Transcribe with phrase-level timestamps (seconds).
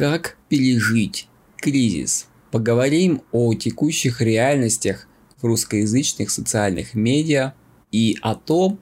[0.00, 2.26] Как пережить кризис?
[2.50, 7.52] Поговорим о текущих реальностях в русскоязычных социальных медиа
[7.92, 8.80] и о том,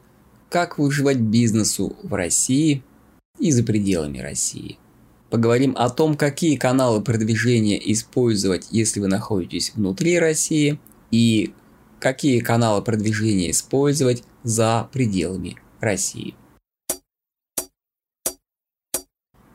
[0.49, 2.85] как выживать бизнесу в России
[3.41, 4.79] и за пределами России.
[5.29, 10.79] Поговорим о том, какие каналы продвижения использовать, если вы находитесь внутри России,
[11.11, 11.53] и
[11.99, 16.37] какие каналы продвижения использовать за пределами России.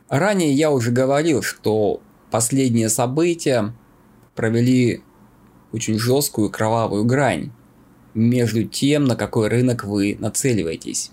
[0.08, 2.00] Ранее я уже говорил, что
[2.30, 3.74] последние события
[4.34, 5.02] провели
[5.72, 7.50] очень жесткую кровавую грань
[8.14, 11.10] между тем, на какой рынок вы нацеливаетесь.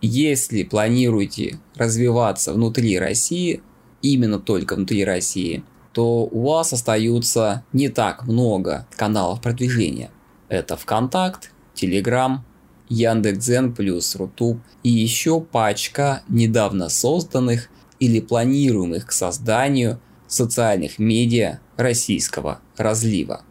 [0.00, 3.62] Если планируете развиваться внутри России,
[4.02, 10.10] именно только внутри России, то у вас остаются не так много каналов продвижения.
[10.48, 12.44] Это ВКонтакт, Телеграм,
[12.88, 17.68] Яндекс.Дзен плюс Рутуб и еще пачка недавно созданных
[18.00, 23.42] или планируемых к созданию социальных медиа российского разлива.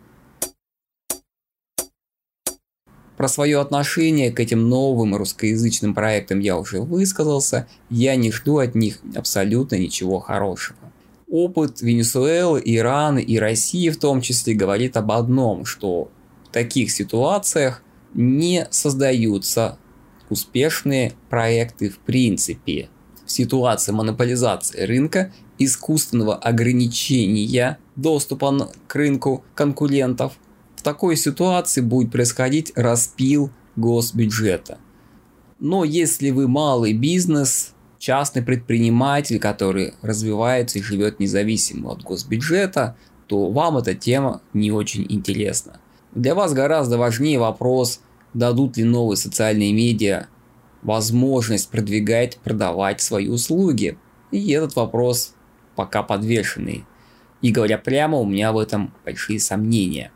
[3.18, 8.76] Про свое отношение к этим новым русскоязычным проектам я уже высказался, я не жду от
[8.76, 10.78] них абсолютно ничего хорошего.
[11.30, 16.12] Опыт Венесуэлы, Ирана и России в том числе говорит об одном, что
[16.44, 17.82] в таких ситуациях
[18.14, 19.78] не создаются
[20.30, 22.90] успешные проекты в принципе
[23.36, 30.34] ситуации монополизации рынка, искусственного ограничения доступа к рынку конкурентов,
[30.76, 34.78] в такой ситуации будет происходить распил госбюджета.
[35.60, 42.98] Но если вы малый бизнес, частный предприниматель, который развивается и живет независимо от госбюджета,
[43.28, 45.80] то вам эта тема не очень интересна.
[46.14, 48.02] Для вас гораздо важнее вопрос,
[48.34, 50.28] дадут ли новые социальные медиа
[50.86, 53.98] возможность продвигать, продавать свои услуги.
[54.32, 55.34] И этот вопрос
[55.76, 56.86] пока подвешенный.
[57.42, 60.12] И говоря прямо, у меня в этом большие сомнения.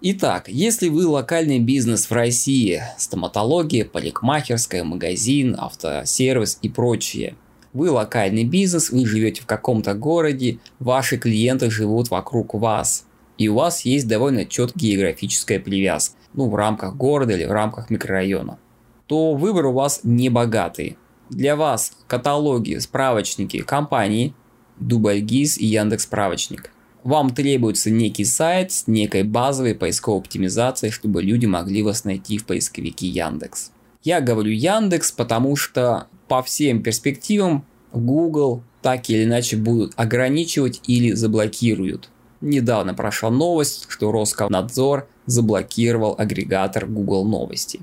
[0.00, 7.36] Итак, если вы локальный бизнес в России, стоматология, парикмахерская, магазин, автосервис и прочее,
[7.72, 13.06] вы локальный бизнес, вы живете в каком-то городе, ваши клиенты живут вокруг вас,
[13.38, 17.90] и у вас есть довольно четкая географическая привязка ну, в рамках города или в рамках
[17.90, 18.58] микрорайона,
[19.06, 20.98] то выбор у вас не богатый.
[21.30, 24.34] Для вас каталоги, справочники компаний
[24.78, 26.70] Дубльгиз и Яндекс справочник.
[27.02, 32.46] Вам требуется некий сайт с некой базовой поисковой оптимизацией, чтобы люди могли вас найти в
[32.46, 33.72] поисковике Яндекс.
[34.02, 41.12] Я говорю Яндекс, потому что по всем перспективам Google так или иначе будут ограничивать или
[41.12, 42.08] заблокируют.
[42.40, 47.80] Недавно прошла новость, что Роскомнадзор заблокировал агрегатор Google Новости.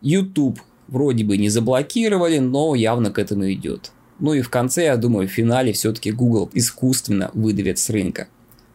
[0.00, 3.92] YouTube вроде бы не заблокировали, но явно к этому идет.
[4.18, 8.28] Ну и в конце, я думаю, в финале все-таки Google искусственно выдавит с рынка.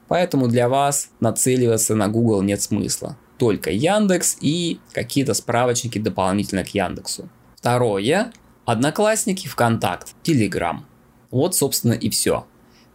[0.08, 3.18] Поэтому для вас нацеливаться на Google нет смысла.
[3.38, 7.30] Только Яндекс и какие-то справочники дополнительно к Яндексу.
[7.56, 8.32] Второе.
[8.66, 10.86] Одноклассники, ВКонтакт, Телеграм.
[11.32, 12.46] Вот, собственно, и все.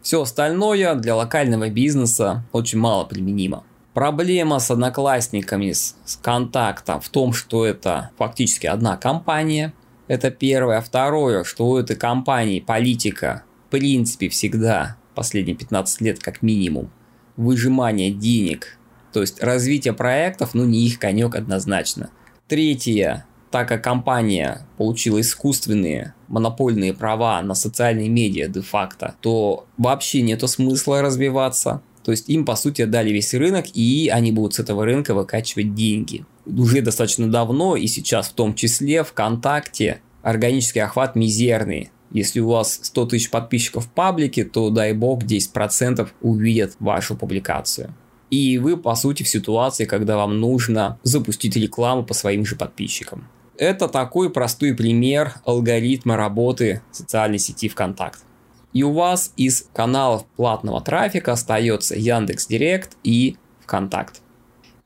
[0.03, 3.65] Все остальное для локального бизнеса очень мало применимо.
[3.95, 9.75] Проблема с одноклассниками, с, с контактом в том, что это фактически одна компания.
[10.09, 10.81] Это первое.
[10.81, 16.91] Второе, что у этой компании политика в принципе всегда последние 15 лет как минимум
[17.37, 18.79] выжимание денег.
[19.13, 22.11] То есть развитие проектов, ну не их конек однозначно.
[22.49, 30.49] Третье, так как компания получила искусственные монопольные права на социальные медиа де-факто, то вообще нету
[30.49, 31.83] смысла развиваться.
[32.05, 35.75] То есть им, по сути, отдали весь рынок, и они будут с этого рынка выкачивать
[35.75, 36.25] деньги.
[36.47, 41.91] Уже достаточно давно, и сейчас в том числе ВКонтакте органический охват мизерный.
[42.11, 47.95] Если у вас 100 тысяч подписчиков в паблике, то дай бог 10% увидят вашу публикацию.
[48.31, 53.29] И вы, по сути, в ситуации, когда вам нужно запустить рекламу по своим же подписчикам.
[53.57, 58.25] Это такой простой пример алгоритма работы социальной сети ВКонтакте
[58.73, 64.21] и у вас из каналов платного трафика остается Яндекс Директ и ВКонтакт.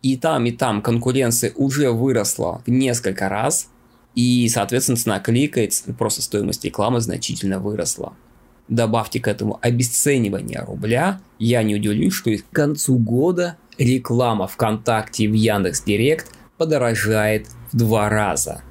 [0.02, 3.68] И там, и там конкуренция уже выросла в несколько раз,
[4.14, 8.14] и, соответственно, цена кликается, просто стоимость рекламы значительно выросла.
[8.68, 15.28] Добавьте к этому обесценивание рубля, я не удивлюсь, что к концу года реклама ВКонтакте и
[15.28, 18.62] в Яндекс Директ подорожает в два раза.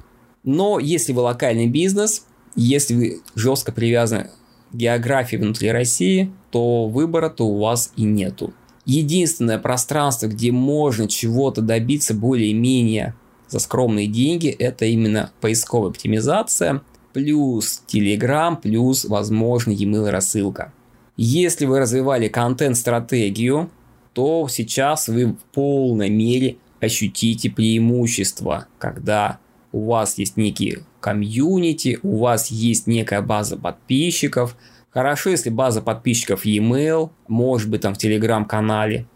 [0.42, 4.30] Но если вы локальный бизнес, если вы жестко привязаны
[4.72, 8.52] географии внутри России, то выбора-то у вас и нету.
[8.84, 13.14] Единственное пространство, где можно чего-то добиться более-менее
[13.48, 16.82] за скромные деньги, это именно поисковая оптимизация.
[17.12, 20.72] плюс Telegram, плюс, возможно, e-mail рассылка.
[21.16, 23.70] Если вы развивали контент-стратегию,
[24.12, 29.38] то сейчас вы в полной мере ощутите преимущество, когда
[29.76, 34.56] у вас есть некие комьюнити, у вас есть некая база подписчиков.
[34.88, 39.06] Хорошо, если база подписчиков e-mail, может быть там в телеграм-канале.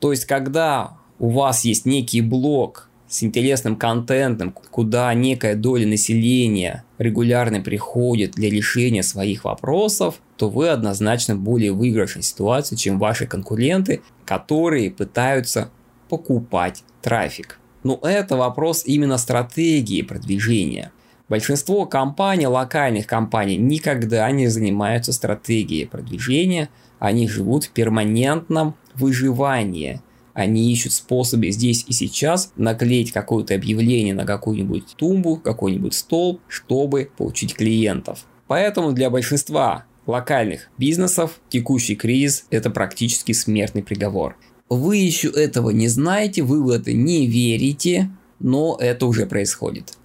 [0.00, 6.84] То есть, когда у вас есть некий блог с интересным контентом, куда некая доля населения
[6.98, 14.02] регулярно приходит для решения своих вопросов, то вы однозначно более выигрышной ситуации, чем ваши конкуренты,
[14.26, 15.70] которые пытаются
[16.10, 17.58] покупать трафик.
[17.82, 20.92] Но это вопрос именно стратегии продвижения.
[21.28, 26.68] Большинство компаний, локальных компаний, никогда не занимаются стратегией продвижения,
[26.98, 30.02] они живут в перманентном выживании.
[30.34, 37.10] Они ищут способы здесь и сейчас наклеить какое-то объявление на какую-нибудь тумбу, какой-нибудь столб, чтобы
[37.16, 38.24] получить клиентов.
[38.46, 44.36] Поэтому для большинства локальных бизнесов текущий кризис– это практически смертный приговор.
[44.74, 48.10] Вы еще этого не знаете, вы в это не верите,
[48.40, 49.98] но это уже происходит.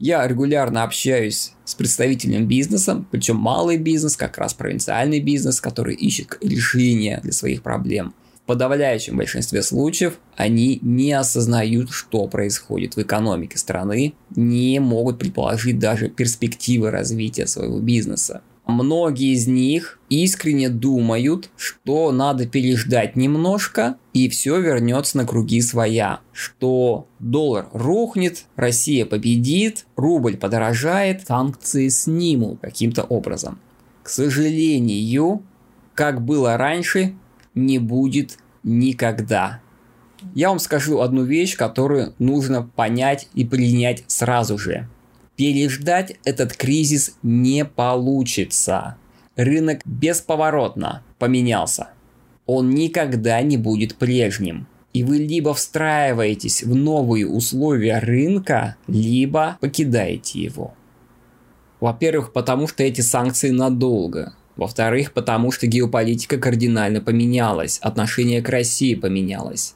[0.00, 6.38] Я регулярно общаюсь с представителем бизнеса, причем малый бизнес, как раз провинциальный бизнес, который ищет
[6.40, 8.14] решения для своих проблем.
[8.42, 15.78] В подавляющем большинстве случаев они не осознают, что происходит в экономике страны, не могут предположить
[15.78, 18.42] даже перспективы развития своего бизнеса.
[18.70, 26.20] Многие из них искренне думают, что надо переждать немножко и все вернется на круги своя.
[26.32, 33.58] Что доллар рухнет, Россия победит, рубль подорожает, санкции снимут каким-то образом.
[34.02, 35.42] К сожалению,
[35.94, 37.14] как было раньше,
[37.54, 39.60] не будет никогда.
[40.34, 44.88] Я вам скажу одну вещь, которую нужно понять и принять сразу же.
[45.40, 48.98] Переждать этот кризис не получится.
[49.36, 51.88] Рынок бесповоротно поменялся.
[52.44, 54.66] Он никогда не будет прежним.
[54.92, 60.74] И вы либо встраиваетесь в новые условия рынка, либо покидаете его.
[61.80, 64.34] Во-первых, потому что эти санкции надолго.
[64.56, 69.74] Во-вторых, потому что геополитика кардинально поменялась, отношение к России поменялось.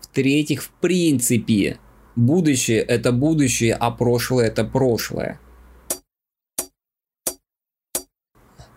[0.00, 1.78] В-третьих, в принципе,
[2.16, 5.40] Будущее– это будущее, а прошлое– это прошлое.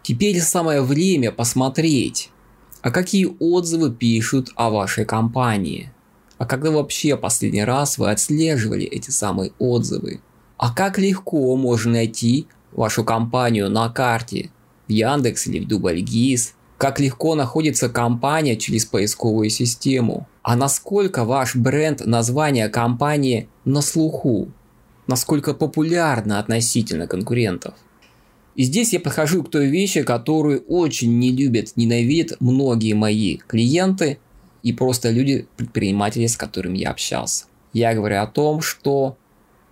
[0.01, 2.31] Теперь самое время посмотреть,
[2.81, 5.91] а какие отзывы пишут о вашей компании.
[6.37, 10.21] А когда вообще последний раз вы отслеживали эти самые отзывы?
[10.57, 14.49] А как легко можно найти вашу компанию на карте
[14.87, 16.53] в Яндекс или в Дубльгиз?
[16.77, 20.27] Как легко находится компания через поисковую систему?
[20.47, 24.49] А насколько ваш бренд, название компании на слуху?
[25.05, 27.73] Насколько популярно относительно конкурентов?
[28.55, 34.19] И здесь я подхожу к той вещи, которую очень не любят, ненавидят многие мои клиенты
[34.63, 37.43] и просто люди-предприниматели, с которыми я общался.
[37.73, 39.17] Я говорю о том, что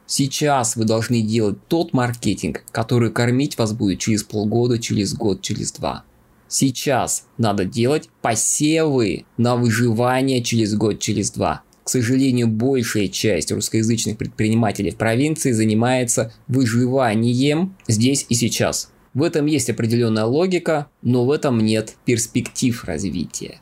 [0.05, 5.71] сейчас вы должны делать тот маркетинг, который кормить вас будет через полгода, через год, через
[5.71, 6.03] два.
[6.47, 11.63] Сейчас надо делать посевы на выживание через год, через два.
[11.83, 18.91] К сожалению, большая часть русскоязычных предпринимателей в провинции занимается выживанием здесь и сейчас.
[19.13, 23.59] В этом есть определенная логика, но в этом нет перспектив развития.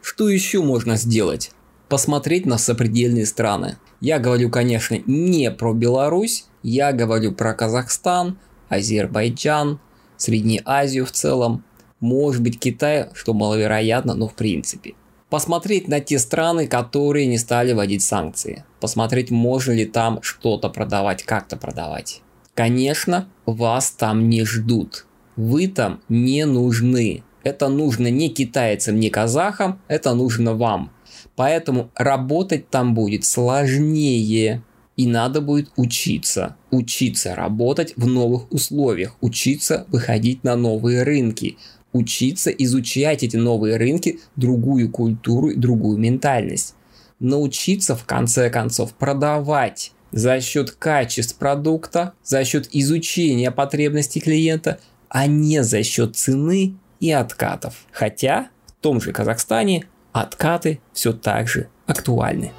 [0.00, 1.50] Что еще можно сделать?
[1.88, 3.76] Посмотреть на сопредельные страны.
[4.00, 8.38] Я говорю, конечно, не про Беларусь, я говорю про Казахстан,
[8.68, 9.80] Азербайджан,
[10.16, 11.64] Среднюю Азию в целом,
[12.04, 14.94] может быть Китай, что маловероятно, но в принципе.
[15.30, 18.64] Посмотреть на те страны, которые не стали вводить санкции.
[18.78, 22.20] Посмотреть, можно ли там что-то продавать, как-то продавать.
[22.54, 25.06] Конечно, вас там не ждут.
[25.34, 27.24] Вы там не нужны.
[27.42, 30.92] Это нужно не китайцам, не казахам, это нужно вам.
[31.36, 34.62] Поэтому работать там будет сложнее.
[34.96, 36.54] И надо будет учиться.
[36.70, 39.16] Учиться работать в новых условиях.
[39.20, 41.58] Учиться выходить на новые рынки
[41.94, 46.74] учиться изучать эти новые рынки, другую культуру и другую ментальность.
[47.20, 55.26] Научиться в конце концов продавать за счет качеств продукта, за счет изучения потребностей клиента, а
[55.26, 57.86] не за счет цены и откатов.
[57.92, 62.52] Хотя в том же Казахстане откаты все так же актуальны.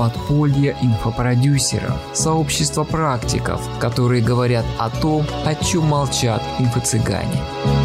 [0.00, 7.79] Подполье инфопродюсеров, сообщество практиков, которые говорят о том, о чем молчат инфо-цыгане.